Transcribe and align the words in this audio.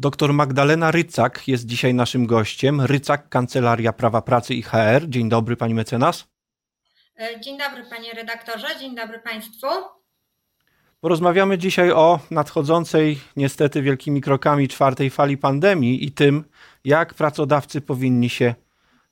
Doktor 0.00 0.32
Magdalena 0.32 0.90
Rycak 0.90 1.48
jest 1.48 1.66
dzisiaj 1.66 1.94
naszym 1.94 2.26
gościem. 2.26 2.80
Rycak, 2.80 3.28
Kancelaria 3.28 3.92
Prawa 3.92 4.22
Pracy 4.22 4.54
i 4.54 4.62
HR. 4.62 5.08
Dzień 5.08 5.28
dobry, 5.28 5.56
pani 5.56 5.74
mecenas. 5.74 6.28
E, 7.18 7.40
dzień 7.40 7.58
dobry, 7.58 7.84
panie 7.90 8.12
redaktorze, 8.12 8.66
dzień 8.78 8.96
dobry 8.96 9.18
państwu. 9.18 9.66
Porozmawiamy 11.00 11.58
dzisiaj 11.58 11.92
o 11.92 12.20
nadchodzącej, 12.30 13.20
niestety 13.36 13.82
wielkimi 13.82 14.20
krokami, 14.20 14.68
czwartej 14.68 15.10
fali 15.10 15.38
pandemii 15.38 16.04
i 16.04 16.12
tym, 16.12 16.44
jak 16.84 17.14
pracodawcy 17.14 17.80
powinni 17.80 18.30
się 18.30 18.54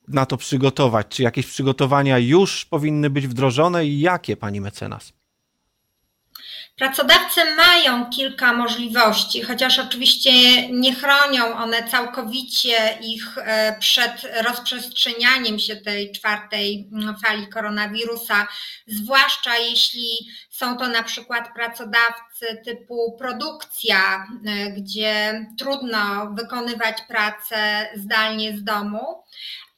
na 0.09 0.27
to 0.27 0.37
przygotować. 0.37 1.07
Czy 1.09 1.23
jakieś 1.23 1.47
przygotowania 1.47 2.19
już 2.19 2.65
powinny 2.65 3.11
być 3.11 3.27
wdrożone 3.27 3.87
i 3.87 4.01
jakie, 4.01 4.37
pani 4.37 4.61
mecenas? 4.61 5.18
Pracodawcy 6.79 7.41
mają 7.57 8.11
kilka 8.11 8.53
możliwości, 8.53 9.43
chociaż 9.43 9.79
oczywiście 9.79 10.31
nie 10.69 10.95
chronią 10.95 11.57
one 11.57 11.89
całkowicie 11.89 12.99
ich 13.03 13.39
e, 13.39 13.77
przed 13.81 14.27
rozprzestrzenianiem 14.47 15.59
się 15.59 15.77
tej 15.77 16.13
czwartej 16.13 16.89
mm, 16.93 17.17
fali 17.17 17.49
koronawirusa, 17.49 18.47
zwłaszcza 18.87 19.57
jeśli 19.57 20.09
są 20.51 20.77
to 20.77 20.89
na 20.89 21.03
przykład 21.03 21.55
pracodawcy 21.55 22.63
typu 22.65 23.17
produkcja, 23.19 24.27
e, 24.47 24.71
gdzie 24.71 25.47
trudno 25.59 26.31
wykonywać 26.35 27.03
pracę 27.09 27.89
zdalnie 27.97 28.57
z 28.59 28.65
domu, 28.65 29.25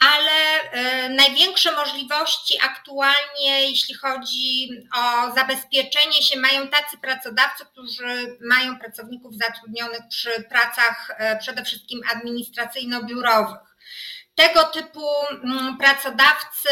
ale 0.00 0.62
e, 0.70 1.08
największe 1.08 1.72
możliwości 1.72 2.58
aktualnie, 2.62 3.70
jeśli 3.70 3.94
chodzi 3.94 4.70
o 4.96 5.34
zabezpieczenie 5.34 6.22
się, 6.22 6.40
mają 6.40 6.68
tacy 6.68 6.98
pracodawcy, 6.98 7.64
którzy 7.72 8.38
mają 8.40 8.78
pracowników 8.78 9.34
zatrudnionych 9.34 10.00
przy 10.10 10.44
pracach 10.48 11.10
e, 11.18 11.38
przede 11.38 11.64
wszystkim 11.64 12.00
administracyjno-biurowych. 12.12 13.70
Tego 14.34 14.64
typu 14.64 15.06
mm, 15.44 15.76
pracodawcy 15.78 16.68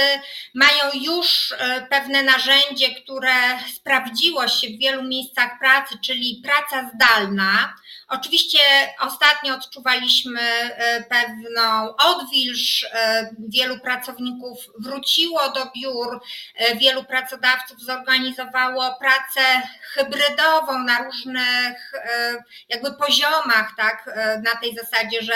mają 0.54 0.82
już 0.94 1.52
e, 1.52 1.86
pewne 1.90 2.22
narzędzie, 2.22 2.94
które 3.02 3.32
sprawdziło 3.76 4.48
się 4.48 4.66
w 4.68 4.78
wielu 4.78 5.02
miejscach 5.02 5.58
pracy, 5.58 5.94
czyli 6.04 6.42
praca 6.44 6.90
zdalna. 6.94 7.74
Oczywiście 8.08 8.58
ostatnio 9.00 9.54
odczuwaliśmy 9.54 10.40
e, 10.40 11.02
pewną 11.02 11.96
odwilż, 11.96 12.84
e, 12.84 13.30
wielu 13.48 13.80
pracowników 13.80 14.58
wróciło 14.78 15.48
do 15.48 15.70
biur, 15.76 16.20
wielu 16.76 17.04
pracodawców 17.04 17.80
zorganizowało 17.80 18.96
pracę 19.00 19.62
hybrydową 19.82 20.78
na 20.78 20.98
różnych 21.04 21.92
jakby 22.68 22.92
poziomach, 22.92 23.72
tak, 23.76 24.10
na 24.44 24.60
tej 24.60 24.74
zasadzie, 24.74 25.22
że 25.22 25.34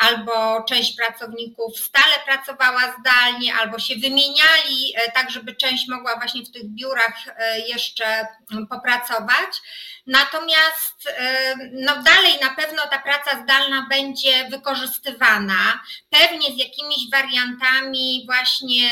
albo 0.00 0.64
część 0.68 0.96
pracowników 0.96 1.78
stale 1.78 2.14
pracowała 2.26 2.94
zdalnie 3.00 3.54
albo 3.54 3.78
się 3.78 3.94
wymieniali, 3.94 4.94
e, 4.94 5.12
tak 5.12 5.30
żeby 5.30 5.54
część 5.54 5.88
mogła 5.88 6.16
właśnie 6.16 6.42
w 6.44 6.50
tych 6.50 6.64
biurach 6.64 7.14
e, 7.36 7.60
jeszcze 7.60 8.26
popracować. 8.70 9.50
Natomiast 10.06 11.08
e, 11.18 11.54
no 11.72 12.02
dalej 12.14 12.38
na 12.40 12.50
pewno 12.50 12.82
ta 12.90 12.98
praca 12.98 13.42
zdalna 13.42 13.86
będzie 13.90 14.48
wykorzystywana, 14.48 15.80
pewnie 16.10 16.54
z 16.54 16.58
jakimiś 16.58 17.10
wariantami 17.12 18.22
właśnie 18.26 18.90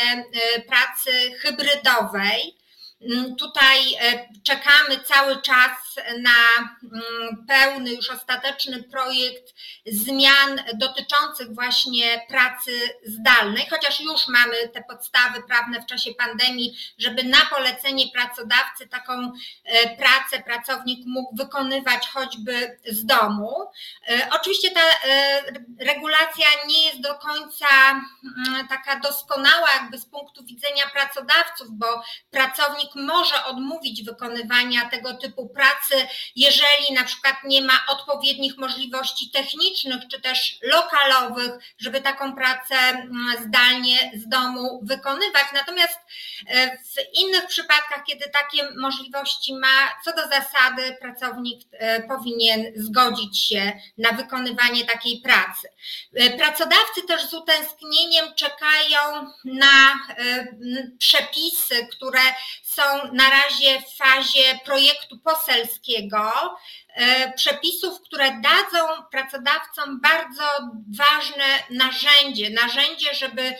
pracy 0.67 1.11
hybrydowej. 1.41 2.58
Mm, 3.01 3.35
tutaj 3.35 3.79
e, 4.01 4.27
czekamy 4.43 4.99
cały 5.03 5.41
czas 5.41 5.71
na 6.17 6.69
mm, 6.83 7.45
pełny, 7.47 7.93
już 7.93 8.09
ostateczny 8.09 8.83
projekt 8.83 9.53
zmian 9.85 10.61
dotyczących 10.73 11.55
właśnie 11.55 12.21
pracy 12.29 12.71
zdalnej, 13.05 13.67
chociaż 13.69 13.99
już 13.99 14.27
mamy 14.27 14.67
te 14.67 14.83
podstawy 14.83 15.43
prawne 15.47 15.81
w 15.81 15.85
czasie 15.85 16.11
pandemii, 16.13 16.77
żeby 16.97 17.23
na 17.23 17.45
polecenie 17.45 18.05
pracodawcy 18.13 18.87
taką 18.89 19.31
e, 19.63 19.97
pracę 19.97 20.43
pracownik 20.45 21.05
mógł 21.05 21.35
wykonywać 21.35 22.07
choćby 22.07 22.79
z 22.85 23.05
domu. 23.05 23.71
E, 24.09 24.29
oczywiście 24.31 24.71
ta 24.71 24.81
regulacja 25.79 26.47
nie 26.67 26.85
jest 26.85 27.01
do 27.01 27.15
końca 27.15 27.67
mm, 27.91 28.67
taka 28.67 28.99
doskonała, 28.99 29.67
jakby 29.81 29.97
z 29.97 30.05
punktu 30.05 30.45
widzenia 30.45 30.83
pracodawców, 30.93 31.67
bo 31.71 32.03
pracownik 32.31 32.88
może 32.95 33.45
odmówić 33.45 34.03
wykonywania 34.03 34.89
tego 34.89 35.13
typu 35.13 35.49
pracy, 35.49 36.07
jeżeli 36.35 36.93
na 36.93 37.03
przykład 37.03 37.35
nie 37.43 37.61
ma 37.61 37.73
odpowiednich 37.87 38.57
możliwości 38.57 39.31
technicznych 39.31 40.01
czy 40.11 40.21
też 40.21 40.57
lokalowych, 40.63 41.51
żeby 41.77 42.01
taką 42.01 42.35
pracę 42.35 42.75
mm, 42.75 43.35
zdalnie 43.45 44.11
z 44.13 44.29
domu 44.29 44.79
wykonywać. 44.83 45.43
Natomiast 45.53 45.99
e, 46.47 46.77
w 46.77 47.17
innych 47.19 47.47
przypadkach, 47.47 48.03
kiedy 48.07 48.25
takie 48.29 48.71
możliwości 48.77 49.53
ma, 49.53 50.01
co 50.05 50.13
do 50.13 50.21
zasady 50.21 50.97
pracownik 51.01 51.61
e, 51.71 52.03
powinien 52.03 52.65
zgodzić 52.75 53.39
się 53.39 53.71
na 53.97 54.11
wykonywanie 54.11 54.85
takiej 54.85 55.21
pracy. 55.21 55.69
E, 56.13 56.37
pracodawcy 56.37 57.01
też 57.07 57.25
z 57.25 57.33
utęsknieniem 57.33 58.25
czekają 58.35 58.99
na 59.45 59.99
przepisy, 60.97 61.87
które 61.91 62.19
są 62.79 63.13
na 63.13 63.29
razie 63.29 63.81
w 63.81 63.97
fazie 63.97 64.59
projektu 64.65 65.19
poselskiego, 65.19 66.31
e, 66.95 67.33
przepisów, 67.33 68.01
które 68.01 68.41
dadzą 68.41 69.03
pracodawcom 69.11 70.01
bardzo 70.01 70.43
ważne 70.97 71.45
narzędzie, 71.69 72.49
narzędzie, 72.49 73.13
żeby, 73.13 73.41
e, 73.41 73.55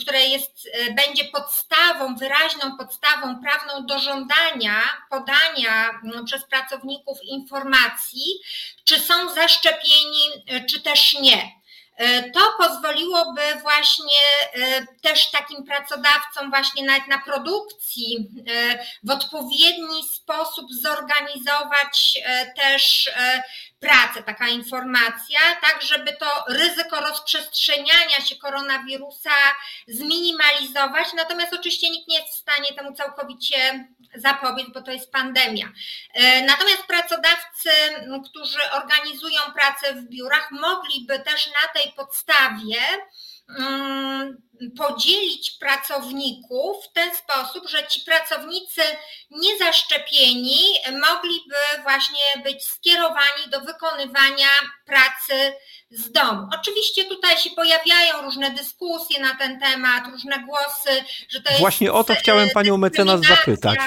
które 0.00 0.26
jest, 0.26 0.68
e, 0.72 0.92
będzie 0.92 1.24
podstawą, 1.24 2.16
wyraźną 2.16 2.76
podstawą 2.78 3.40
prawną 3.40 3.86
do 3.86 3.98
żądania 3.98 4.74
podania 5.10 5.90
przez 6.26 6.44
pracowników 6.44 7.18
informacji, 7.24 8.40
czy 8.84 9.00
są 9.00 9.34
zaszczepieni, 9.34 10.28
czy 10.68 10.80
też 10.80 11.14
nie. 11.20 11.61
E, 11.96 12.30
to 12.30 12.40
pozwoliłoby 12.58 13.42
właśnie 13.62 14.18
e, 14.52 14.86
też 15.02 15.30
takim 15.30 15.64
pracodawcom 15.64 16.50
właśnie 16.50 16.84
nawet 16.84 17.08
na 17.08 17.18
produkcji 17.18 18.28
e, 18.48 18.78
w 19.02 19.10
odpowiedni 19.10 20.08
sposób 20.08 20.66
zorganizować 20.82 22.18
też 22.56 23.10
pracę, 23.80 24.22
taka 24.22 24.48
informacja, 24.48 25.38
tak 25.62 25.82
żeby 25.82 26.16
to 26.16 26.44
ryzyko 26.48 27.00
rozprzestrzeniania 27.00 28.20
się 28.24 28.36
koronawirusa 28.36 29.30
zminimalizować. 29.88 31.06
Natomiast 31.16 31.54
oczywiście 31.54 31.90
nikt 31.90 32.08
nie 32.08 32.18
jest 32.18 32.34
w 32.34 32.40
stanie 32.40 32.72
temu 32.76 32.92
całkowicie 32.92 33.88
zapobiec, 34.14 34.66
bo 34.74 34.82
to 34.82 34.90
jest 34.90 35.12
pandemia. 35.12 35.72
E, 36.14 36.42
natomiast 36.46 36.82
pracodawcy, 36.82 37.70
którzy 38.24 38.70
organizują 38.70 39.40
pracę 39.54 39.94
w 39.94 40.08
biurach, 40.08 40.50
mogliby 40.50 41.18
też 41.18 41.46
na 41.46 41.80
tej 41.82 41.92
podstawie 41.92 42.78
podzielić 44.78 45.50
pracowników 45.50 46.84
w 46.86 46.92
ten 46.92 47.10
sposób, 47.14 47.68
że 47.68 47.86
ci 47.86 48.00
pracownicy 48.00 48.82
niezaszczepieni 49.30 50.58
mogliby 50.92 51.54
właśnie 51.82 52.42
być 52.44 52.64
skierowani 52.64 53.50
do 53.50 53.60
wykonywania 53.60 54.48
pracy 54.86 55.54
z 55.90 56.12
domu. 56.12 56.48
Oczywiście 56.60 57.04
tutaj 57.04 57.38
się 57.38 57.50
pojawiają 57.50 58.22
różne 58.22 58.50
dyskusje 58.50 59.20
na 59.20 59.34
ten 59.34 59.60
temat, 59.60 60.06
różne 60.12 60.38
głosy, 60.38 61.04
że 61.28 61.40
to 61.40 61.50
jest. 61.50 61.60
Właśnie 61.60 61.92
o 61.92 62.04
to 62.04 62.14
chciałem 62.14 62.50
panią 62.50 62.76
mecenas 62.76 63.20
zapytać. 63.20 63.78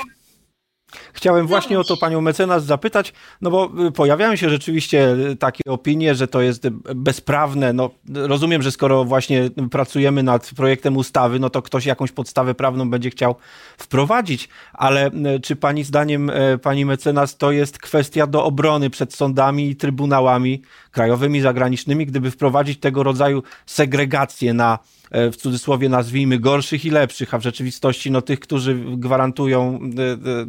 Chciałem 1.13 1.47
właśnie 1.47 1.79
o 1.79 1.83
to 1.83 1.97
panią 1.97 2.21
mecenas 2.21 2.65
zapytać, 2.65 3.13
no 3.41 3.51
bo 3.51 3.71
y, 3.87 3.91
pojawiają 3.91 4.35
się 4.35 4.49
rzeczywiście 4.49 5.15
y, 5.31 5.35
takie 5.35 5.63
opinie, 5.67 6.15
że 6.15 6.27
to 6.27 6.41
jest 6.41 6.69
bezprawne. 6.95 7.73
No, 7.73 7.89
rozumiem, 8.13 8.61
że 8.61 8.71
skoro 8.71 9.05
właśnie 9.05 9.49
pracujemy 9.71 10.23
nad 10.23 10.51
projektem 10.55 10.97
ustawy, 10.97 11.39
no 11.39 11.49
to 11.49 11.61
ktoś 11.61 11.85
jakąś 11.85 12.11
podstawę 12.11 12.55
prawną 12.55 12.89
będzie 12.89 13.09
chciał 13.09 13.35
wprowadzić, 13.77 14.49
ale 14.73 15.07
y, 15.07 15.39
czy 15.39 15.55
pani 15.55 15.83
zdaniem, 15.83 16.31
pani 16.61 16.85
mecenas, 16.85 17.37
to 17.37 17.51
jest 17.51 17.77
kwestia 17.77 18.27
do 18.27 18.43
obrony 18.43 18.89
przed 18.89 19.13
sądami 19.13 19.69
i 19.69 19.75
trybunałami 19.75 20.61
krajowymi, 20.91 21.41
zagranicznymi, 21.41 22.05
gdyby 22.05 22.31
wprowadzić 22.31 22.79
tego 22.79 23.03
rodzaju 23.03 23.43
segregację 23.65 24.53
na 24.53 24.79
w 25.11 25.35
cudzysłowie 25.35 25.89
nazwijmy 25.89 26.39
gorszych 26.39 26.85
i 26.85 26.89
lepszych, 26.89 27.33
a 27.33 27.37
w 27.37 27.41
rzeczywistości 27.41 28.11
no, 28.11 28.21
tych, 28.21 28.39
którzy 28.39 28.75
gwarantują 28.75 29.79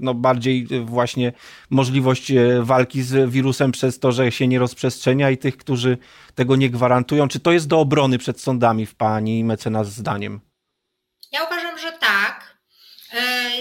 no, 0.01 0.15
bardziej 0.27 0.67
właśnie 0.85 1.33
możliwość 1.71 2.33
walki 2.61 3.03
z 3.03 3.31
wirusem 3.31 3.73
przez 3.73 3.99
to, 3.99 4.13
że 4.13 4.33
się 4.33 4.49
nie 4.49 4.59
rozprzestrzenia 4.59 5.31
i 5.31 5.39
tych, 5.39 5.57
którzy 5.57 5.99
tego 6.35 6.57
nie 6.57 6.71
gwarantują. 6.71 7.29
Czy 7.29 7.41
to 7.41 7.53
jest 7.53 7.69
do 7.69 7.81
obrony 7.81 8.19
przed 8.19 8.41
sądami 8.41 8.87
w 8.87 8.95
pani 8.95 9.45
mecenas 9.45 9.89
zdaniem? 9.89 10.41
Ja 11.33 11.45
uważam, 11.45 11.79
że 11.79 11.93
tak. 11.93 12.57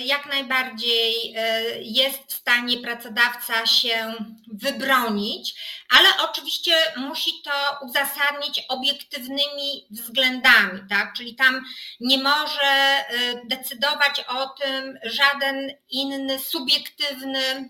Jak 0.03 0.25
najbardziej 0.25 1.35
jest 1.81 2.19
w 2.27 2.33
stanie 2.33 2.77
pracodawca 2.77 3.65
się 3.65 4.13
wybronić, 4.53 5.55
ale 5.89 6.09
oczywiście 6.29 6.75
musi 6.97 7.31
to 7.43 7.51
uzasadnić 7.85 8.63
obiektywnymi 8.69 9.87
względami, 9.91 10.81
tak? 10.89 11.13
Czyli 11.13 11.35
tam 11.35 11.65
nie 11.99 12.17
może 12.17 13.05
decydować 13.45 14.21
o 14.27 14.49
tym 14.49 14.99
żaden 15.03 15.71
inny 15.89 16.39
subiektywny 16.39 17.69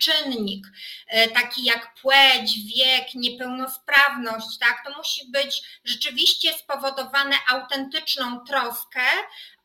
czynnik, 0.00 0.66
taki 1.34 1.64
jak 1.64 1.94
płeć, 1.94 2.58
wiek, 2.76 3.14
niepełnosprawność, 3.14 4.58
tak? 4.60 4.82
To 4.86 4.98
musi 4.98 5.30
być 5.30 5.62
rzeczywiście 5.84 6.52
spowodowane 6.52 7.36
autentyczną 7.48 8.40
troskę 8.40 9.00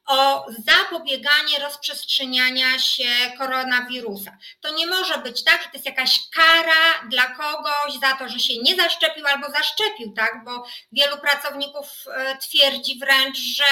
o 0.08 0.46
zapobieganie 0.66 1.60
rozprzestrzeniania 1.60 2.80
się 2.80 3.32
koronawirusa. 3.38 4.38
To 4.62 4.74
nie 4.76 4.88
może 4.88 5.18
być 5.18 5.44
tak, 5.44 5.62
że 5.62 5.68
to 5.68 5.74
jest 5.74 5.86
jakaś 5.86 6.20
kara 6.30 7.10
dla 7.10 7.26
kogoś 7.26 8.00
za 8.02 8.16
to, 8.16 8.30
że 8.30 8.40
się 8.40 8.54
nie 8.64 8.76
zaszczepił 8.76 9.28
albo 9.28 9.52
zaszczepił, 9.52 10.14
tak? 10.14 10.44
Bo 10.46 10.66
wielu 10.92 11.18
pracowników 11.18 11.88
e, 12.08 12.38
twierdzi 12.38 13.00
wręcz, 13.00 13.38
że 13.38 13.66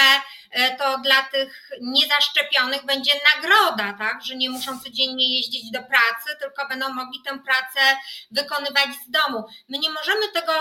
to 0.78 0.98
dla 0.98 1.22
tych 1.22 1.70
niezaszczepionych 1.80 2.84
będzie 2.84 3.12
nagroda, 3.34 3.92
tak? 3.98 4.22
Że 4.24 4.36
nie 4.36 4.50
muszą 4.50 4.80
codziennie 4.80 5.36
jeździć 5.36 5.70
do 5.70 5.82
pracy, 5.82 6.36
tylko 6.40 6.68
będą 6.68 6.88
mogli 6.88 7.22
tę 7.22 7.38
pracę 7.38 7.80
wykonywać 8.30 8.88
z 9.06 9.10
domu. 9.10 9.44
My 9.68 9.78
nie 9.78 9.90
możemy 9.90 10.28
tego 10.28 10.52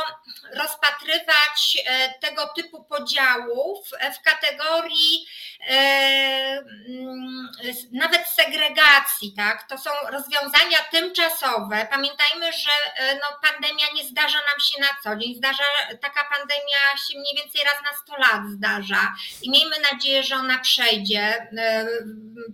rozpatrywać, 0.54 1.78
e, 1.86 2.14
tego 2.20 2.48
typu 2.56 2.84
podziałów 2.84 3.88
w 4.20 4.22
kategorii 4.22 5.28
E, 5.68 6.64
mm, 6.88 7.50
nawet 7.92 8.28
segregacji, 8.28 9.34
tak? 9.38 9.68
To 9.70 9.78
są 9.78 9.90
rozwiązania 10.12 10.80
tymczasowe. 10.92 11.88
Pamiętajmy, 11.92 12.52
że 12.52 12.72
e, 12.96 13.16
no, 13.16 13.50
pandemia 13.52 13.86
nie 13.96 14.04
zdarza 14.04 14.38
nam 14.38 14.60
się 14.60 14.82
na 14.82 14.88
co 15.04 15.20
dzień. 15.20 15.36
Zdarza, 15.36 15.64
taka 16.02 16.24
pandemia 16.24 16.98
się 17.08 17.20
mniej 17.20 17.36
więcej 17.36 17.62
raz 17.64 17.84
na 17.92 17.98
100 17.98 18.18
lat 18.18 18.42
zdarza 18.58 19.14
i 19.42 19.50
miejmy 19.50 19.79
nadzieję, 19.92 20.24
że 20.24 20.36
ona 20.36 20.60
przejdzie 20.60 21.48
e, 21.58 21.88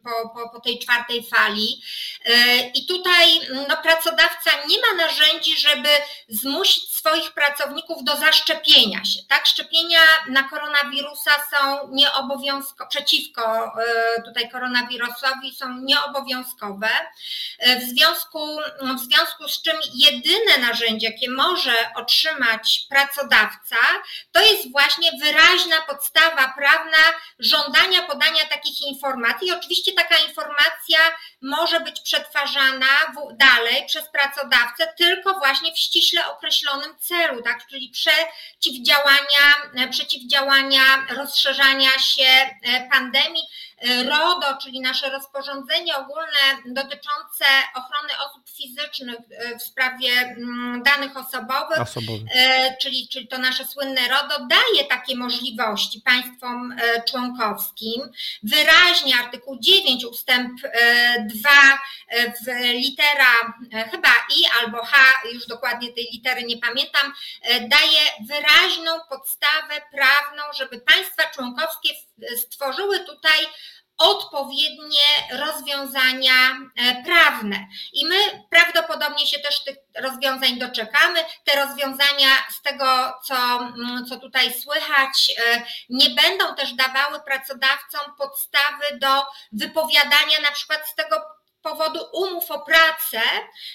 po, 0.03 0.29
po, 0.29 0.49
po 0.49 0.59
tej 0.59 0.79
czwartej 0.79 1.23
fali. 1.23 1.81
I 2.73 2.85
tutaj 2.85 3.39
no, 3.69 3.77
pracodawca 3.83 4.51
nie 4.67 4.77
ma 4.81 5.05
narzędzi, 5.05 5.59
żeby 5.59 5.89
zmusić 6.29 6.94
swoich 7.05 7.31
pracowników 7.33 8.03
do 8.03 8.17
zaszczepienia 8.17 9.05
się. 9.05 9.19
Tak? 9.29 9.45
Szczepienia 9.45 9.99
na 10.29 10.43
koronawirusa 10.43 11.31
są 11.51 11.89
nieobowiązkowe, 11.91 12.89
przeciwko 12.89 13.65
e, 13.65 14.21
tutaj 14.21 14.49
koronawirusowi 14.49 15.55
są 15.55 15.77
nieobowiązkowe. 15.77 16.89
E, 17.59 17.79
w 17.79 17.83
związku, 17.83 18.57
w 18.97 18.99
związku 18.99 19.47
z 19.47 19.61
czym 19.61 19.75
jedyne 19.93 20.57
narzędzie, 20.67 21.07
jakie 21.07 21.31
może 21.31 21.73
otrzymać 21.95 22.85
pracodawca, 22.89 23.75
to 24.31 24.41
jest 24.41 24.71
właśnie 24.71 25.11
wyraźna 25.21 25.81
podstawa 25.87 26.53
prawna 26.57 26.97
żądania 27.39 28.01
podania 28.01 28.45
takich 28.45 28.81
informacji. 28.81 29.51
Oczywiście 29.51 29.93
taka 29.93 30.17
informacja 30.17 30.99
może 31.41 31.79
być 31.79 32.01
przetwarzana 32.01 32.85
dalej 33.33 33.85
przez 33.87 34.03
pracodawcę 34.09 34.93
tylko 34.97 35.33
właśnie 35.33 35.73
w 35.73 35.77
ściśle 35.77 36.27
określonym 36.27 36.94
celu, 36.99 37.41
tak? 37.41 37.67
czyli 37.67 37.91
przeciwdziałania, 38.59 39.89
przeciwdziałania 39.91 40.83
rozszerzania 41.09 41.99
się 41.99 42.23
e, 42.23 42.89
pandemii. 42.91 43.43
RODO, 43.83 44.57
czyli 44.61 44.81
nasze 44.81 45.09
rozporządzenie 45.09 45.97
ogólne 45.97 46.63
dotyczące 46.65 47.45
ochrony 47.75 48.13
osób 48.29 48.49
fizycznych 48.49 49.17
e, 49.31 49.59
w 49.59 49.63
sprawie 49.63 50.09
mm, 50.11 50.83
danych 50.83 51.17
osobowych, 51.17 51.81
Osobowy. 51.81 52.25
E, 52.35 52.77
czyli, 52.77 53.07
czyli 53.07 53.27
to 53.27 53.37
nasze 53.37 53.65
słynne 53.65 54.01
RODO, 54.07 54.47
daje 54.49 54.87
takie 54.89 55.15
możliwości 55.15 56.01
państwom 56.01 56.75
członkowskim. 57.09 58.01
Wyraźnie 58.43 59.15
artykuł 59.23 59.57
9 59.59 60.05
ustęp 60.05 60.51
2 61.25 61.49
w 62.11 62.63
litera 62.73 63.53
chyba 63.91 64.09
I 64.37 64.43
albo 64.61 64.85
H, 64.85 64.97
już 65.33 65.47
dokładnie 65.47 65.93
tej 65.93 66.07
litery 66.11 66.43
nie 66.43 66.57
pamiętam, 66.57 67.13
daje 67.45 67.99
wyraźną 68.27 68.99
podstawę 69.09 69.81
prawną, 69.91 70.43
żeby 70.57 70.79
państwa 70.79 71.23
członkowskie 71.23 71.89
stworzyły 72.37 72.99
tutaj 72.99 73.39
odpowiednie 73.97 75.07
rozwiązania 75.31 76.33
e, 76.75 77.03
prawne. 77.03 77.67
I 77.93 78.05
my 78.05 78.17
prawdopodobnie 78.49 79.27
się 79.27 79.39
też 79.39 79.63
tych 79.63 79.75
rozwiązań 79.95 80.59
doczekamy. 80.59 81.19
Te 81.43 81.65
rozwiązania, 81.65 82.29
z 82.51 82.61
tego 82.61 83.13
co, 83.23 83.35
mm, 83.35 84.05
co 84.09 84.19
tutaj 84.19 84.53
słychać, 84.53 85.31
e, 85.45 85.61
nie 85.89 86.09
będą 86.09 86.55
też 86.55 86.73
dawały 86.73 87.19
pracodawcom 87.19 88.15
podstawy 88.17 88.85
do 88.99 89.23
wypowiadania 89.51 90.41
na 90.41 90.51
przykład 90.51 90.89
z 90.89 90.95
tego 90.95 91.21
powodu 91.65 91.99
umów 92.13 92.51
o 92.51 92.59
pracę, 92.59 93.21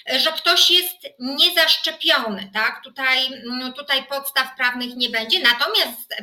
że 0.07 0.31
ktoś 0.31 0.71
jest 0.71 0.97
niezaszczepiony, 1.19 2.49
tak? 2.53 2.83
Tutaj, 2.83 3.29
no 3.45 3.71
tutaj 3.71 4.03
podstaw 4.03 4.55
prawnych 4.55 4.95
nie 4.95 5.09
będzie. 5.09 5.39
Natomiast 5.39 6.15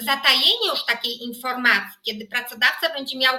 zatajenie 0.00 0.68
już 0.70 0.84
takiej 0.84 1.22
informacji, 1.22 1.98
kiedy 2.02 2.26
pracodawca 2.26 2.92
będzie 2.94 3.18
miał 3.18 3.34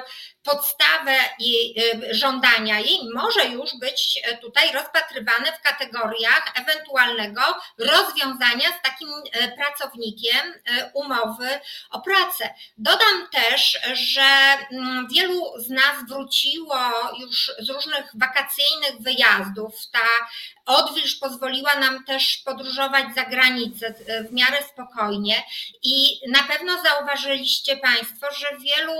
podstawę 0.47 1.15
i 1.39 1.81
y, 1.81 2.15
żądania 2.15 2.79
jej 2.79 2.99
może 3.15 3.45
już 3.45 3.69
być 3.79 4.19
e, 4.23 4.37
tutaj 4.37 4.71
rozpatrywane 4.71 5.51
w 5.51 5.61
kategoriach 5.61 6.53
ewentualnego 6.55 7.41
rozwiązania 7.77 8.69
z 8.79 8.81
takim 8.81 9.09
e, 9.31 9.51
pracownikiem 9.51 10.53
e, 10.65 10.91
umowy 10.93 11.59
o 11.89 12.01
pracę. 12.01 12.53
Dodam 12.77 13.27
też, 13.31 13.79
że 13.93 14.27
mm, 14.71 15.07
wielu 15.07 15.53
z 15.57 15.69
nas 15.69 16.07
wróciło 16.09 16.77
już 17.19 17.51
z 17.59 17.69
różnych 17.69 18.05
wakacyjnych 18.13 18.99
wyjazdów. 18.99 19.73
Ta 19.91 20.27
odwilż 20.67 21.15
pozwoliła 21.15 21.75
nam 21.75 22.03
też 22.03 22.37
podróżować 22.37 23.05
za 23.15 23.23
granicę 23.23 23.93
w 24.29 24.33
miarę 24.33 24.63
spokojnie. 24.73 25.43
I 25.83 26.19
na 26.27 26.43
pewno 26.43 26.83
zauważyliście 26.83 27.77
Państwo, 27.77 28.27
że 28.31 28.57
w 28.57 28.61
wielu 28.61 28.93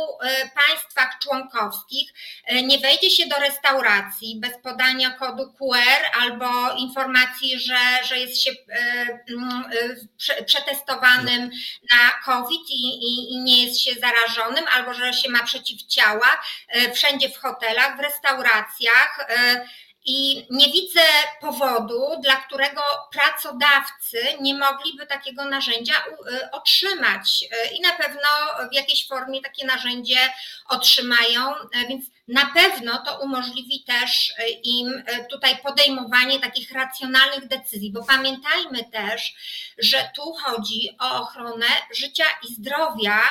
państwach 0.67 1.19
członkowskich 1.19 2.13
e, 2.45 2.61
nie 2.63 2.79
wejdzie 2.79 3.09
się 3.09 3.27
do 3.27 3.35
restauracji 3.35 4.39
bez 4.39 4.57
podania 4.63 5.09
kodu 5.09 5.53
QR 5.53 6.21
albo 6.21 6.73
informacji, 6.77 7.59
że, 7.59 7.79
że 8.03 8.19
jest 8.19 8.43
się 8.43 8.51
e, 8.51 9.19
mm, 9.29 9.63
e, 10.39 10.45
przetestowanym 10.45 11.51
na 11.91 12.11
COVID 12.25 12.69
i, 12.69 12.87
i, 12.87 13.33
i 13.33 13.37
nie 13.37 13.65
jest 13.65 13.81
się 13.81 13.91
zarażonym, 13.93 14.65
albo 14.75 14.93
że 14.93 15.13
się 15.13 15.29
ma 15.29 15.43
przeciwciała 15.43 16.41
wszędzie 16.93 17.29
w 17.29 17.37
hotelach, 17.37 17.97
w 17.97 17.99
restauracjach 17.99 19.27
i 20.07 20.45
nie 20.49 20.65
widzę 20.71 21.01
powodu, 21.41 22.21
dla 22.23 22.35
którego 22.35 22.81
pracodawcy 23.11 24.17
nie 24.41 24.55
mogliby 24.55 25.07
takiego 25.07 25.45
narzędzia 25.45 25.93
y, 25.93 26.51
otrzymać. 26.51 27.43
Y, 27.43 27.75
I 27.75 27.81
na 27.81 27.93
pewno 27.93 28.29
w 28.71 28.73
jakiejś 28.73 29.07
formie 29.07 29.41
takie 29.41 29.65
narzędzie 29.65 30.17
otrzymają, 30.67 31.55
y, 31.55 31.87
więc 31.89 32.05
na 32.27 32.45
pewno 32.45 32.97
to 32.97 33.19
umożliwi 33.19 33.83
też 33.83 34.33
im 34.63 35.03
tutaj 35.29 35.57
podejmowanie 35.57 36.39
takich 36.39 36.71
racjonalnych 36.71 37.47
decyzji, 37.47 37.91
bo 37.91 38.03
pamiętajmy 38.03 38.83
też, 38.91 39.33
że 39.77 40.09
tu 40.15 40.33
chodzi 40.33 40.89
o 40.99 41.21
ochronę 41.21 41.67
życia 41.91 42.25
i 42.49 42.53
zdrowia 42.53 43.21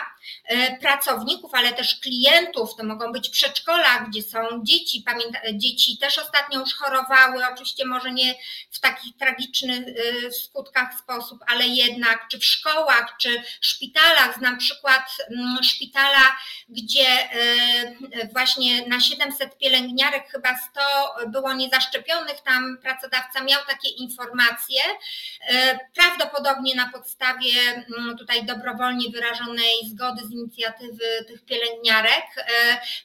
E, 0.44 0.76
pracowników, 0.78 1.54
ale 1.54 1.72
też 1.72 2.00
klientów, 2.00 2.76
to 2.76 2.84
mogą 2.84 3.12
być 3.12 3.28
przedszkola, 3.28 4.00
gdzie 4.08 4.22
są 4.22 4.38
dzieci, 4.62 5.02
pamięta, 5.06 5.38
dzieci 5.54 5.98
też 5.98 6.18
ostatnio 6.18 6.60
już 6.60 6.74
chorowały, 6.74 7.46
oczywiście 7.52 7.84
może 7.84 8.12
nie 8.12 8.34
w 8.70 8.80
takich 8.80 9.16
tragicznych 9.16 9.82
e, 9.88 10.32
skutkach 10.32 10.98
sposób, 10.98 11.38
ale 11.46 11.66
jednak, 11.66 12.28
czy 12.30 12.38
w 12.38 12.44
szkołach, 12.44 13.14
czy 13.18 13.42
szpitalach, 13.60 14.38
znam 14.38 14.58
przykład 14.58 15.16
mm, 15.30 15.62
szpitala, 15.62 16.36
gdzie 16.68 17.08
e, 17.08 18.28
właśnie 18.32 18.85
na 18.88 19.00
700 19.00 19.58
pielęgniarek 19.58 20.30
chyba 20.30 20.48
100 20.70 20.80
było 21.26 21.52
niezaszczepionych, 21.52 22.40
tam 22.40 22.78
pracodawca 22.82 23.42
miał 23.44 23.60
takie 23.66 23.88
informacje, 23.88 24.82
prawie 25.46 25.78
prawdopodobnie 25.94 26.74
na 26.74 26.90
podstawie 26.92 27.84
mm, 27.98 28.18
tutaj 28.18 28.44
dobrowolnie 28.44 29.10
wyrażonej 29.10 29.74
zgody 29.90 30.26
z 30.26 30.30
inicjatywy 30.30 31.24
tych 31.28 31.44
pielęgniarek. 31.44 32.24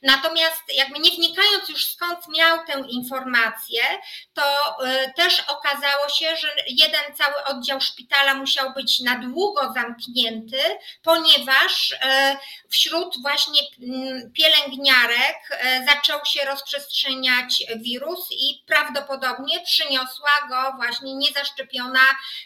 Natomiast 0.01 0.61
jakby 0.73 0.99
nie 0.99 1.11
wnikając 1.11 1.69
już 1.69 1.87
skąd 1.87 2.27
miał 2.37 2.65
tę 2.65 2.83
informację, 2.89 3.81
to 4.33 4.43
też 5.15 5.43
okazało 5.47 6.09
się, 6.09 6.35
że 6.35 6.47
jeden 6.67 7.15
cały 7.17 7.43
oddział 7.43 7.81
szpitala 7.81 8.33
musiał 8.33 8.73
być 8.73 8.99
na 8.99 9.19
długo 9.19 9.73
zamknięty, 9.73 10.61
ponieważ 11.03 11.95
wśród 12.69 13.21
właśnie 13.21 13.61
mm, 13.81 14.31
pielęgniarek 14.31 15.37
zaczął 15.85 16.25
się 16.25 16.45
rozprzestrzeniać 16.45 17.63
wirus 17.75 18.27
i 18.31 18.63
prawdopodobnie 18.67 19.59
przyniosła 19.59 20.29
go 20.49 20.73
właśnie 20.77 21.15
niezaszczepiona 21.15 21.99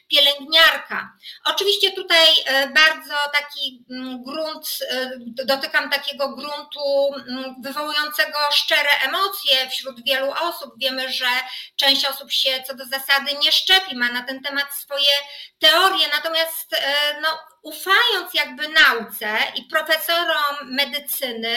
pielęgniarka. 0.08 1.10
Oczywiście 1.46 1.92
tutaj 1.92 2.28
e, 2.46 2.68
bardzo 2.68 3.16
taki 3.34 3.86
mm, 3.92 4.24
grunt, 4.24 4.68
e, 4.90 5.12
dotykam 5.46 5.90
takiego 5.90 6.30
gruntu 6.30 7.14
mm, 7.14 7.56
wywołującego 7.62 8.38
szczere 8.52 8.90
emocje 9.04 9.70
wśród 9.70 10.04
wielu 10.06 10.32
osób. 10.32 10.74
Wiemy, 10.78 11.12
że 11.12 11.28
część 11.76 12.06
osób 12.06 12.32
się 12.32 12.64
co 12.68 12.76
do 12.76 12.86
zasady 12.86 13.38
nie 13.44 13.52
szczepi, 13.52 13.96
ma 13.96 14.12
na 14.12 14.24
ten 14.24 14.42
temat 14.42 14.74
swoje 14.74 15.12
teorie, 15.60 16.08
natomiast 16.14 16.74
e, 16.74 17.22
no, 17.22 17.30
ufając 17.66 18.34
jakby 18.34 18.70
nauce 18.70 19.38
i 19.56 19.64
profesorom 19.64 20.56
medycyny, 20.64 21.56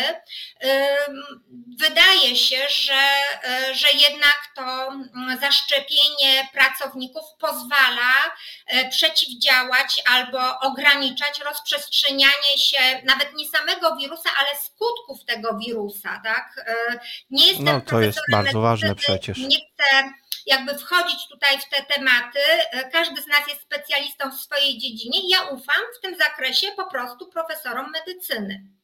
wydaje 1.79 2.37
się, 2.37 2.69
że, 2.69 3.03
e, 3.45 3.75
że 3.75 3.89
jednak 3.91 4.53
to 4.57 4.89
mm, 4.89 5.39
zaszczepienie 5.41 6.49
pracowników 6.53 7.23
pozwala 7.39 8.35
e, 8.67 8.89
przeciwdziałać 8.89 10.03
albo 10.11 10.59
ograniczać 10.61 11.41
rozprzestrzenianie 11.41 12.59
się 12.59 13.03
nawet 13.05 13.35
nie 13.35 13.49
samego 13.49 13.97
wirusa, 13.97 14.31
ale 14.39 14.49
skutków 14.61 15.25
tego 15.25 15.59
wirusa. 15.59 16.21
Tak? 16.25 16.65
E, 16.67 16.99
nie 17.31 17.47
jestem 17.47 17.65
no 17.65 17.81
to 17.81 18.01
jest 18.01 18.21
bardzo 18.33 18.61
ważne 18.61 18.95
przecież. 18.95 19.39
Nie 19.39 19.57
chcę 19.57 20.13
jakby 20.49 20.79
wchodzić 20.79 21.29
tutaj 21.29 21.59
w 21.59 21.69
te 21.69 21.95
tematy. 21.95 22.39
Każdy 22.93 23.23
z 23.23 23.27
nas 23.27 23.49
jest 23.49 23.61
specjalistą 23.61 24.31
w 24.31 24.41
swojej 24.41 24.79
dziedzinie 24.79 25.31
ja 25.31 25.43
ufam 25.43 25.83
w 25.99 26.01
tym 26.01 26.17
zakresie 26.17 26.67
po 26.77 26.91
prostu 26.91 27.27
profesorom 27.27 27.93
medycyny. 27.93 28.79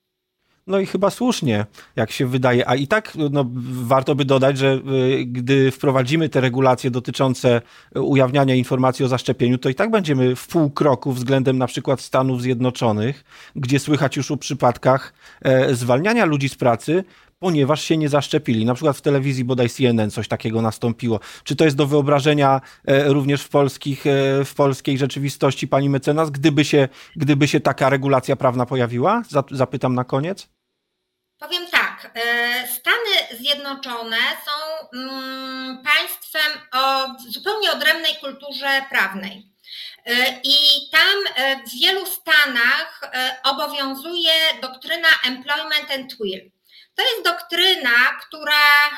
No 0.67 0.79
i 0.79 0.87
chyba 0.87 1.11
słusznie, 1.11 1.67
jak 1.97 2.11
się 2.11 2.27
wydaje. 2.27 2.69
A 2.69 2.75
i 2.75 2.87
tak 2.87 3.13
no, 3.31 3.45
warto 3.83 4.15
by 4.15 4.25
dodać, 4.25 4.59
że 4.59 4.73
y, 4.75 5.25
gdy 5.25 5.71
wprowadzimy 5.71 6.29
te 6.29 6.41
regulacje 6.41 6.91
dotyczące 6.91 7.63
ujawniania 7.95 8.55
informacji 8.55 9.05
o 9.05 9.09
zaszczepieniu, 9.09 9.59
to 9.59 9.69
i 9.69 9.75
tak 9.75 9.91
będziemy 9.91 10.37
w 10.37 10.47
pół 10.47 10.71
kroku 10.71 11.13
względem 11.13 11.59
na 11.59 11.67
przykład 11.67 12.01
Stanów 12.01 12.43
Zjednoczonych, 12.43 13.25
gdzie 13.57 13.79
słychać 13.79 14.17
już 14.17 14.31
o 14.31 14.37
przypadkach 14.37 15.15
e, 15.43 15.75
zwalniania 15.75 16.25
ludzi 16.25 16.49
z 16.49 16.55
pracy, 16.55 17.05
ponieważ 17.45 17.85
się 17.85 17.97
nie 17.97 18.09
zaszczepili. 18.09 18.65
Na 18.65 18.75
przykład 18.75 18.97
w 18.97 19.01
telewizji 19.01 19.45
bodaj 19.45 19.71
CNN 19.71 20.11
coś 20.11 20.29
takiego 20.29 20.63
nastąpiło. 20.63 21.21
Czy 21.45 21.57
to 21.57 21.65
jest 21.65 21.77
do 21.77 21.87
wyobrażenia 21.87 22.61
e, 22.87 23.09
również 23.09 23.43
w, 23.43 23.49
polskich, 23.49 24.07
e, 24.07 24.45
w 24.45 24.55
polskiej 24.55 24.99
rzeczywistości, 24.99 25.69
pani 25.69 25.89
mecenas, 25.91 26.31
gdyby 26.31 26.65
się, 26.65 26.89
gdyby 27.17 27.49
się 27.49 27.61
taka 27.61 27.91
regulacja 27.91 28.37
prawna 28.37 28.67
pojawiła? 28.67 29.23
Zapytam 29.51 29.95
na 29.95 30.05
koniec. 30.05 30.49
Powiem 31.39 31.67
tak, 31.71 32.11
e, 32.15 32.69
Stany 32.69 33.39
Zjednoczone 33.39 34.17
są 34.47 34.89
mm, 34.99 35.83
państwem 35.83 36.53
o 36.73 37.07
zupełnie 37.29 37.73
odrębnej 37.73 38.13
kulturze 38.21 38.83
prawnej. 38.91 39.55
I 40.45 40.57
tam 40.93 41.47
w 41.67 41.81
wielu 41.81 42.07
stanach 42.07 43.13
obowiązuje 43.45 44.33
doktryna 44.63 45.09
employment 45.27 45.91
and 45.95 46.17
will. 46.21 46.54
To 46.95 47.03
jest 47.03 47.25
doktryna, 47.25 48.19
która 48.21 48.91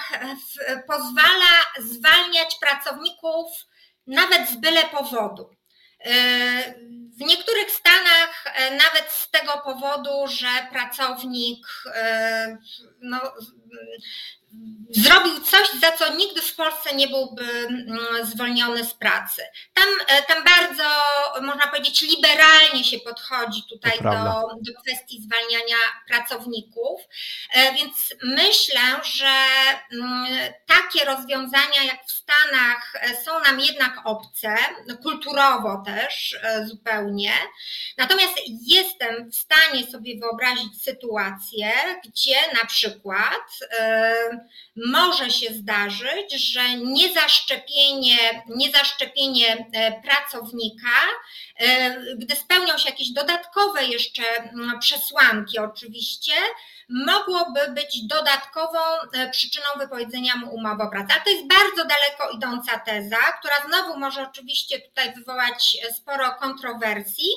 pozwala 0.87 1.63
zwalniać 1.79 2.57
pracowników 2.61 3.47
nawet 4.07 4.49
z 4.49 4.57
byle 4.57 4.85
powodu. 4.85 5.51
W 7.17 7.21
niektórych 7.21 7.71
stanach 7.71 8.45
nawet 8.71 9.11
z 9.11 9.31
tego 9.31 9.53
powodu, 9.65 10.27
że 10.29 10.47
pracownik 10.73 11.67
no, 13.01 13.21
zrobił 14.91 15.41
coś, 15.41 15.71
za 15.81 15.93
co 15.93 16.15
nigdy 16.15 16.43
w 16.43 16.55
Polsce 16.55 16.95
nie 16.95 17.09
byłby 17.09 17.45
mm, 17.45 17.99
zwolniony 18.23 18.85
z 18.85 18.95
pracy. 18.95 19.43
Tam, 19.75 19.85
e, 20.09 20.23
tam 20.23 20.45
bardzo, 20.45 20.85
można 21.43 21.67
powiedzieć, 21.67 22.03
liberalnie 22.03 22.85
się 22.85 22.99
podchodzi 22.99 23.63
tutaj 23.69 23.99
do, 24.01 24.43
do 24.61 24.81
kwestii 24.81 25.23
zwalniania 25.23 25.77
pracowników, 26.09 27.01
e, 27.55 27.73
więc 27.73 28.15
myślę, 28.23 28.81
że 29.05 29.35
mm, 29.93 30.27
takie 30.67 31.05
rozwiązania 31.05 31.83
jak 31.87 32.07
w 32.07 32.13
Stanach 32.13 32.93
e, 32.95 33.17
są 33.17 33.41
nam 33.41 33.61
jednak 33.61 34.01
obce, 34.05 34.57
kulturowo 35.03 35.83
też 35.87 36.37
zupełnie. 36.65 37.06
Natomiast 37.99 38.35
jestem 38.67 39.31
w 39.31 39.37
stanie 39.37 39.87
sobie 39.87 40.21
wyobrazić 40.21 40.83
sytuację, 40.83 41.73
gdzie 42.05 42.37
na 42.55 42.67
przykład 42.67 43.43
może 44.77 45.31
się 45.31 45.55
zdarzyć, 45.55 46.53
że 46.53 46.75
niezaszczepienie, 46.75 48.43
niezaszczepienie 48.49 49.67
e, 49.73 50.03
pracownika, 50.03 50.89
e, 51.61 51.97
gdy 52.17 52.37
spełnią 52.37 52.79
się 52.79 52.89
jakieś 52.89 53.11
dodatkowe 53.11 53.85
jeszcze 53.85 54.23
przesłanki 54.81 55.59
oczywiście, 55.59 56.33
mogłoby 56.89 57.61
być 57.71 58.07
dodatkową 58.07 58.79
e, 59.13 59.31
przyczyną 59.31 59.67
wypowiedzenia 59.79 60.37
mu 60.37 60.55
umowy 60.55 60.83
o 60.83 60.91
pracę. 60.91 61.15
Ale 61.15 61.23
to 61.25 61.31
jest 61.31 61.49
bardzo 61.49 61.85
daleko 61.85 62.31
idąca 62.31 62.79
teza, 62.79 63.17
która 63.17 63.55
znowu 63.69 63.99
może 63.99 64.23
oczywiście 64.23 64.81
tutaj 64.81 65.15
wywołać 65.15 65.77
sporo 65.97 66.35
kontrowersji, 66.35 67.29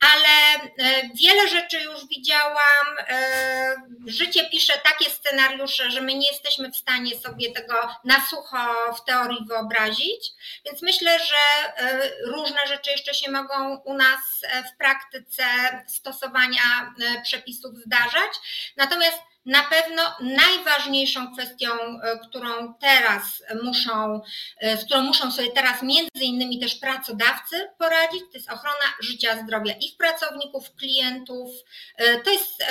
ale 0.00 0.54
e, 0.64 1.08
wiele 1.14 1.48
rzeczy 1.48 1.80
już 1.80 2.06
widziałam. 2.08 2.98
E, 3.08 3.76
życie 4.06 4.50
pisze 4.50 4.72
takie 4.78 5.10
scenariusze, 5.10 5.90
że 5.90 6.00
my 6.00 6.14
nie 6.14 6.26
jesteśmy 6.26 6.70
w 6.70 6.76
stanie 6.76 7.18
sobie 7.20 7.52
tego 7.52 7.74
na 8.04 8.26
sucho 8.26 8.94
w 8.94 9.04
teorii 9.04 9.46
wyobrazić, 9.48 10.32
więc 10.64 10.82
myślę, 10.82 11.18
że 11.18 11.36
różne 12.24 12.66
rzeczy 12.66 12.90
jeszcze 12.90 13.14
się 13.14 13.30
mogą 13.30 13.76
u 13.76 13.94
nas 13.94 14.20
w 14.74 14.78
praktyce 14.78 15.44
stosowania 15.88 16.94
przepisów 17.24 17.76
zdarzać. 17.76 18.30
Natomiast 18.76 19.29
na 19.46 19.62
pewno 19.62 20.02
najważniejszą 20.20 21.32
kwestią, 21.32 21.68
e, 21.72 22.18
którą 22.18 22.74
teraz 22.74 23.42
muszą, 23.62 24.20
e, 24.60 24.76
z 24.76 24.84
którą 24.84 25.02
muszą 25.02 25.32
sobie 25.32 25.50
teraz 25.50 25.82
między 25.82 26.24
innymi 26.24 26.60
też 26.60 26.74
pracodawcy 26.74 27.68
poradzić, 27.78 28.20
to 28.20 28.38
jest 28.38 28.50
ochrona 28.50 28.84
życia, 29.00 29.42
zdrowia 29.42 29.74
ich 29.80 29.96
pracowników, 29.96 30.74
klientów. 30.74 31.50
E, 31.96 32.20
to 32.20 32.30
jest 32.30 32.64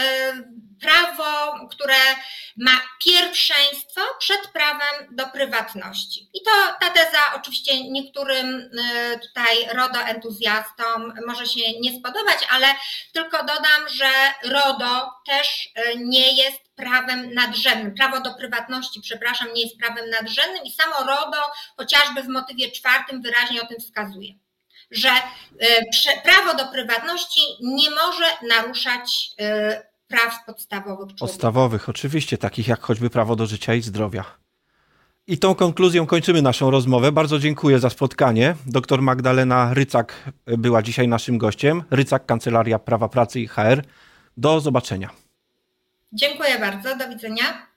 prawo, 0.81 1.67
które 1.71 1.95
ma 2.57 2.71
pierwszeństwo 3.05 4.01
przed 4.19 4.47
prawem 4.47 5.15
do 5.15 5.27
prywatności. 5.27 6.29
I 6.33 6.41
to 6.43 6.51
ta 6.79 6.89
teza 6.89 7.19
oczywiście 7.35 7.89
niektórym 7.91 8.69
tutaj 9.21 9.75
RODO 9.77 9.99
entuzjastom 9.99 11.13
może 11.27 11.45
się 11.45 11.79
nie 11.79 11.99
spodobać, 11.99 12.37
ale 12.49 12.67
tylko 13.13 13.37
dodam, 13.37 13.89
że 13.89 14.09
RODO 14.43 15.11
też 15.25 15.69
nie 15.95 16.33
jest 16.33 16.68
prawem 16.79 17.33
nadrzędnym. 17.33 17.93
Prawo 17.93 18.21
do 18.21 18.33
prywatności, 18.33 19.01
przepraszam, 19.01 19.47
nie 19.53 19.63
jest 19.63 19.77
prawem 19.77 20.09
nadrzędnym 20.09 20.63
i 20.65 20.71
samo 20.71 20.95
RODO 20.99 21.37
chociażby 21.77 22.23
w 22.23 22.27
motywie 22.27 22.71
czwartym 22.71 23.21
wyraźnie 23.21 23.61
o 23.61 23.65
tym 23.65 23.77
wskazuje, 23.79 24.33
że 24.91 25.09
e, 25.09 26.21
prawo 26.23 26.57
do 26.57 26.71
prywatności 26.71 27.41
nie 27.61 27.89
może 27.89 28.25
naruszać 28.47 29.31
e, 29.39 29.89
praw 30.07 30.45
podstawowych 30.45 31.07
człowieka. 31.07 31.19
Podstawowych, 31.19 31.89
oczywiście, 31.89 32.37
takich 32.37 32.67
jak 32.67 32.79
choćby 32.81 33.09
prawo 33.09 33.35
do 33.35 33.45
życia 33.45 33.73
i 33.73 33.81
zdrowia. 33.81 34.39
I 35.27 35.37
tą 35.37 35.55
konkluzją 35.55 36.07
kończymy 36.07 36.41
naszą 36.41 36.71
rozmowę. 36.71 37.11
Bardzo 37.11 37.39
dziękuję 37.39 37.79
za 37.79 37.89
spotkanie. 37.89 38.55
Doktor 38.65 39.01
Magdalena 39.01 39.73
Rycak 39.73 40.31
była 40.45 40.81
dzisiaj 40.81 41.07
naszym 41.07 41.37
gościem. 41.37 41.83
Rycak, 41.91 42.25
Kancelaria 42.25 42.79
Prawa 42.79 43.09
Pracy 43.09 43.39
i 43.39 43.47
HR. 43.47 43.83
Do 44.37 44.59
zobaczenia. 44.59 45.09
Dziękuję 46.13 46.59
bardzo. 46.59 46.95
Do 46.95 47.09
widzenia. 47.09 47.68